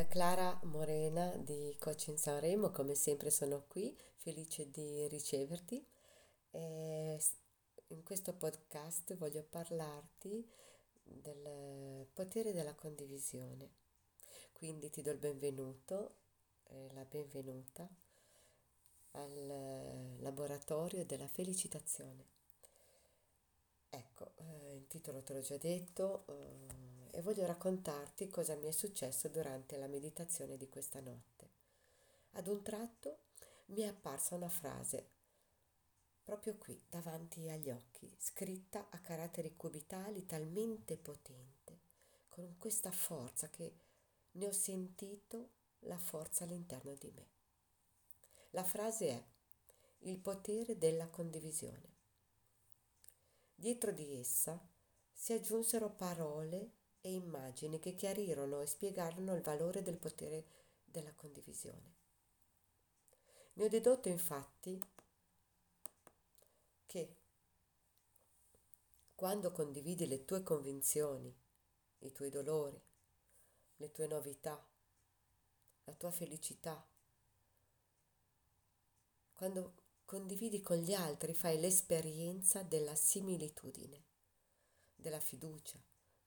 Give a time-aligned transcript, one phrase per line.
[0.00, 5.86] Da Clara Morena di Coaching Sanremo, come sempre sono qui, felice di riceverti.
[6.52, 7.22] E
[7.88, 10.50] in questo podcast voglio parlarti
[11.02, 13.72] del potere della condivisione.
[14.54, 16.14] Quindi ti do il benvenuto,
[16.68, 17.86] eh, la benvenuta
[19.10, 22.24] al laboratorio della felicitazione.
[23.90, 26.24] Ecco, eh, il titolo te l'ho già detto.
[26.26, 31.48] Eh, e voglio raccontarti cosa mi è successo durante la meditazione di questa notte.
[32.32, 33.18] Ad un tratto
[33.66, 35.18] mi è apparsa una frase
[36.30, 41.80] proprio qui, davanti agli occhi, scritta a caratteri cubitali talmente potente,
[42.28, 43.74] con questa forza che
[44.32, 45.48] ne ho sentito
[45.80, 47.26] la forza all'interno di me.
[48.50, 49.24] La frase è
[50.02, 51.96] il potere della condivisione.
[53.52, 54.56] Dietro di essa
[55.12, 60.44] si aggiunsero parole e immagini che chiarirono e spiegarono il valore del potere
[60.84, 61.98] della condivisione.
[63.54, 64.78] Ne ho dedotto infatti
[66.86, 67.16] che
[69.14, 71.34] quando condividi le tue convinzioni,
[71.98, 72.80] i tuoi dolori,
[73.76, 74.66] le tue novità,
[75.84, 76.86] la tua felicità,
[79.34, 84.04] quando condividi con gli altri fai l'esperienza della similitudine,
[84.94, 85.78] della fiducia,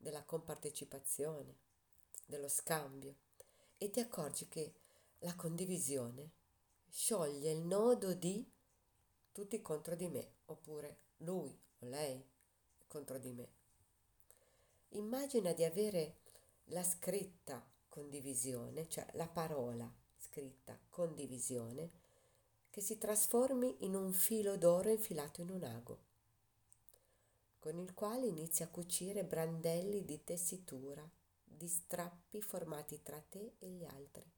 [0.04, 1.56] della compartecipazione,
[2.26, 3.16] dello scambio
[3.80, 4.74] e ti accorgi che
[5.20, 6.32] la condivisione
[6.90, 8.48] scioglie il nodo di
[9.32, 12.24] tutti contro di me oppure lui o lei
[12.88, 13.50] contro di me.
[14.90, 16.18] Immagina di avere
[16.66, 21.90] la scritta condivisione, cioè la parola scritta condivisione,
[22.70, 26.12] che si trasformi in un filo d'oro infilato in un ago
[27.64, 31.10] con il quale inizi a cucire brandelli di tessitura,
[31.46, 34.30] di strappi formati tra te e gli altri.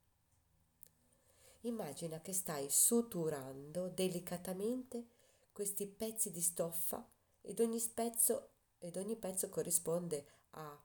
[1.62, 5.08] Immagina che stai suturando delicatamente
[5.52, 7.04] questi pezzi di stoffa
[7.42, 10.80] ed ogni pezzo, ed ogni pezzo corrisponde a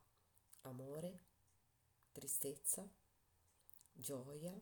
[0.61, 1.19] amore,
[2.11, 2.89] tristezza,
[3.93, 4.59] gioia,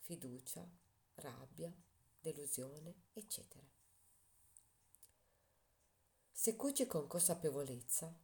[0.00, 0.68] fiducia,
[1.14, 1.72] rabbia,
[2.18, 3.73] delusione, eccetera.
[6.44, 8.14] Se cuci con consapevolezza,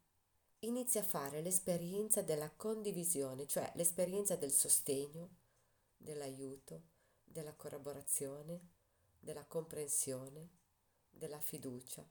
[0.59, 5.37] inizi a fare l'esperienza della condivisione, cioè l'esperienza del sostegno,
[5.97, 6.83] dell'aiuto,
[7.25, 8.61] della collaborazione,
[9.19, 10.51] della comprensione,
[11.09, 12.07] della fiducia,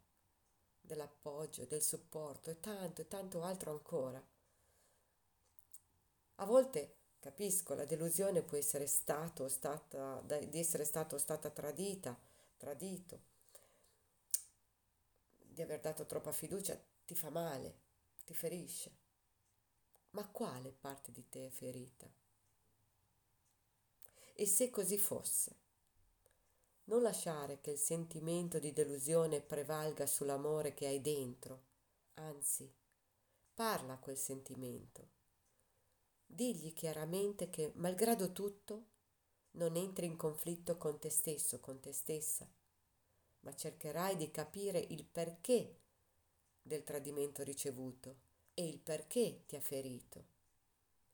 [0.82, 4.20] dell'appoggio, del supporto e tanto e tanto altro ancora.
[6.38, 12.20] A volte capisco, la delusione può essere stato stata, di essere stato o stata tradita,
[12.58, 13.38] tradito,
[15.60, 17.82] di aver dato troppa fiducia ti fa male,
[18.24, 18.98] ti ferisce.
[20.12, 22.10] Ma quale parte di te è ferita?
[24.36, 25.58] E se così fosse,
[26.86, 31.66] non lasciare che il sentimento di delusione prevalga sull'amore che hai dentro,
[32.14, 32.74] anzi,
[33.54, 35.10] parla a quel sentimento.
[36.26, 38.86] Digli chiaramente che, malgrado tutto,
[39.52, 42.50] non entri in conflitto con te stesso, con te stessa,
[43.42, 45.80] ma cercherai di capire il perché
[46.62, 48.18] del tradimento ricevuto
[48.54, 50.26] e il perché ti ha ferito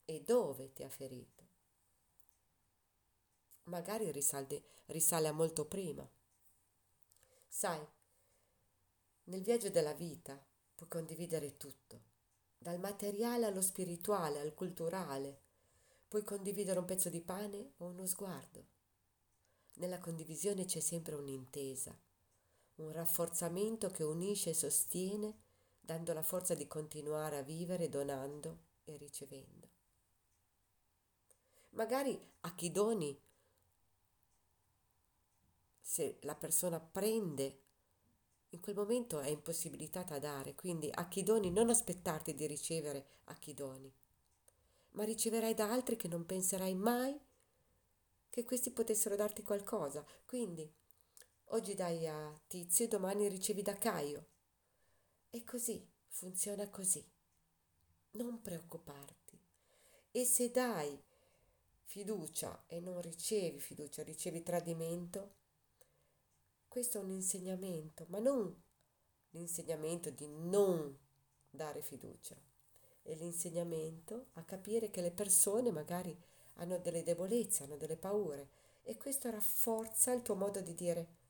[0.05, 1.43] e dove ti ha ferito.
[3.63, 6.07] Magari risalde, risale a molto prima.
[7.47, 7.83] Sai,
[9.25, 10.39] nel viaggio della vita
[10.75, 12.01] puoi condividere tutto,
[12.57, 15.41] dal materiale allo spirituale, al culturale.
[16.07, 18.67] Puoi condividere un pezzo di pane o uno sguardo.
[19.75, 21.97] Nella condivisione c'è sempre un'intesa,
[22.75, 25.43] un rafforzamento che unisce e sostiene,
[25.79, 29.69] dando la forza di continuare a vivere donando e ricevendo.
[31.71, 33.19] Magari a chi doni,
[35.79, 37.61] se la persona prende,
[38.49, 43.05] in quel momento è impossibilitata a dare, quindi a chi doni non aspettarti di ricevere
[43.25, 43.93] a chi doni,
[44.91, 47.19] ma riceverai da altri che non penserai mai
[48.29, 50.05] che questi potessero darti qualcosa.
[50.25, 50.69] Quindi
[51.49, 54.25] Oggi dai a Tizio, domani ricevi da Caio.
[55.29, 57.07] E così, funziona così.
[58.11, 59.39] Non preoccuparti.
[60.11, 60.99] E se dai
[61.83, 65.35] fiducia e non ricevi fiducia, ricevi tradimento,
[66.67, 68.53] questo è un insegnamento, ma non
[69.29, 70.97] l'insegnamento di non
[71.49, 72.35] dare fiducia,
[73.03, 76.17] è l'insegnamento a capire che le persone magari
[76.55, 78.49] hanno delle debolezze, hanno delle paure
[78.81, 81.23] e questo rafforza il tuo modo di dire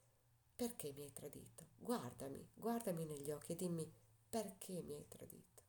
[0.55, 1.65] perché mi hai tradito?
[1.77, 3.91] Guardami, guardami negli occhi e dimmi
[4.29, 5.63] perché mi hai tradito.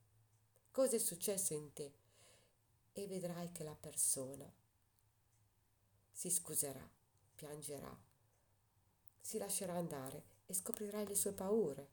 [0.70, 2.04] Cosa è successo in te?
[2.98, 4.50] e vedrai che la persona
[6.10, 6.88] si scuserà,
[7.34, 7.94] piangerà,
[9.20, 11.90] si lascerà andare e scoprirai le sue paure,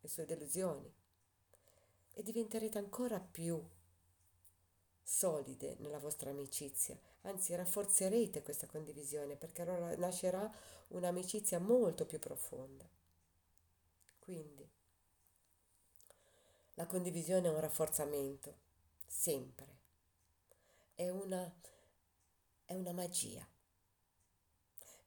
[0.00, 0.90] le sue delusioni
[2.14, 3.62] e diventerete ancora più
[5.04, 10.50] solide nella vostra amicizia, anzi rafforzerete questa condivisione perché allora nascerà
[10.88, 12.88] un'amicizia molto più profonda.
[14.18, 14.66] Quindi
[16.74, 18.56] la condivisione è un rafforzamento,
[19.06, 19.82] sempre.
[20.94, 21.54] È una,
[22.64, 23.46] è una magia.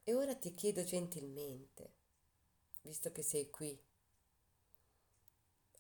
[0.03, 1.91] E ora ti chiedo gentilmente,
[2.81, 3.77] visto che sei qui,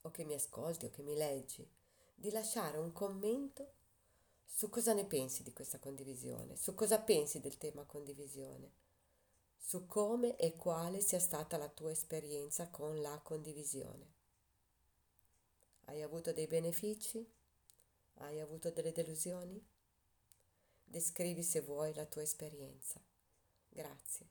[0.01, 1.69] o che mi ascolti o che mi leggi,
[2.15, 3.75] di lasciare un commento
[4.47, 8.71] su cosa ne pensi di questa condivisione, su cosa pensi del tema condivisione,
[9.55, 14.15] su come e quale sia stata la tua esperienza con la condivisione.
[15.85, 17.25] Hai avuto dei benefici?
[18.15, 19.63] Hai avuto delle delusioni?
[20.83, 22.99] Descrivi se vuoi la tua esperienza.
[23.69, 24.29] Grazie.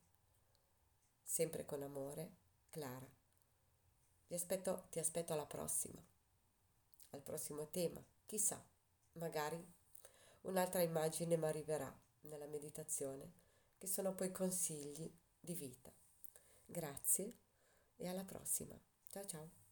[1.22, 2.36] Sempre con amore,
[2.70, 3.08] Clara.
[4.26, 6.04] Ti aspetto, ti aspetto alla prossima,
[7.10, 8.04] al prossimo tema.
[8.26, 8.60] Chissà,
[9.12, 9.74] magari
[10.46, 13.32] un'altra immagine mi arriverà nella meditazione,
[13.78, 15.92] che sono poi consigli di vita.
[16.64, 17.34] Grazie
[17.96, 18.78] e alla prossima.
[19.10, 19.65] Ciao ciao.